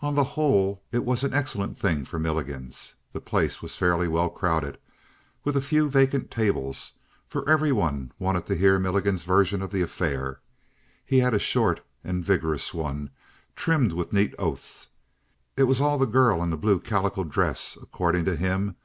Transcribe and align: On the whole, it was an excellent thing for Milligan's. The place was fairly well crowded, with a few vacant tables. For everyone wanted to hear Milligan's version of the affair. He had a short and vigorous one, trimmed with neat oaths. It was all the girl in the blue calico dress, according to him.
On 0.00 0.14
the 0.14 0.24
whole, 0.24 0.80
it 0.90 1.04
was 1.04 1.22
an 1.22 1.34
excellent 1.34 1.78
thing 1.78 2.06
for 2.06 2.18
Milligan's. 2.18 2.94
The 3.12 3.20
place 3.20 3.60
was 3.60 3.76
fairly 3.76 4.08
well 4.08 4.30
crowded, 4.30 4.78
with 5.44 5.54
a 5.54 5.60
few 5.60 5.90
vacant 5.90 6.30
tables. 6.30 6.92
For 7.28 7.46
everyone 7.46 8.12
wanted 8.18 8.46
to 8.46 8.56
hear 8.56 8.78
Milligan's 8.78 9.22
version 9.24 9.60
of 9.60 9.70
the 9.70 9.82
affair. 9.82 10.40
He 11.04 11.18
had 11.18 11.34
a 11.34 11.38
short 11.38 11.80
and 12.02 12.24
vigorous 12.24 12.72
one, 12.72 13.10
trimmed 13.54 13.92
with 13.92 14.14
neat 14.14 14.34
oaths. 14.38 14.86
It 15.58 15.64
was 15.64 15.78
all 15.78 15.98
the 15.98 16.06
girl 16.06 16.42
in 16.42 16.48
the 16.48 16.56
blue 16.56 16.80
calico 16.80 17.22
dress, 17.22 17.76
according 17.82 18.24
to 18.24 18.36
him. 18.36 18.76